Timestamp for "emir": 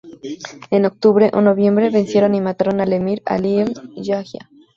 2.91-3.21